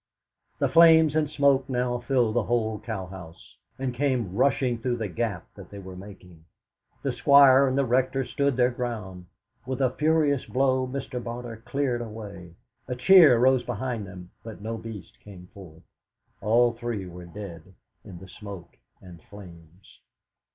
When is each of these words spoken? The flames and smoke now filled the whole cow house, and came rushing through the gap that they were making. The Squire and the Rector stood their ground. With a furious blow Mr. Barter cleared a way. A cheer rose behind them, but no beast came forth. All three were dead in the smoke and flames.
The 0.57 0.67
flames 0.67 1.15
and 1.15 1.29
smoke 1.29 1.69
now 1.69 1.99
filled 1.99 2.33
the 2.33 2.45
whole 2.45 2.79
cow 2.79 3.05
house, 3.05 3.55
and 3.77 3.93
came 3.93 4.33
rushing 4.35 4.79
through 4.79 4.97
the 4.97 5.07
gap 5.07 5.45
that 5.53 5.69
they 5.69 5.77
were 5.77 5.95
making. 5.95 6.43
The 7.03 7.11
Squire 7.13 7.67
and 7.67 7.77
the 7.77 7.85
Rector 7.85 8.25
stood 8.25 8.57
their 8.57 8.71
ground. 8.71 9.27
With 9.63 9.79
a 9.79 9.91
furious 9.91 10.43
blow 10.45 10.87
Mr. 10.87 11.23
Barter 11.23 11.57
cleared 11.67 12.01
a 12.01 12.09
way. 12.09 12.55
A 12.87 12.95
cheer 12.95 13.37
rose 13.37 13.61
behind 13.61 14.07
them, 14.07 14.31
but 14.41 14.59
no 14.59 14.75
beast 14.75 15.19
came 15.23 15.49
forth. 15.53 15.83
All 16.41 16.71
three 16.73 17.05
were 17.05 17.25
dead 17.27 17.75
in 18.03 18.17
the 18.17 18.27
smoke 18.27 18.77
and 19.03 19.21
flames. 19.29 19.99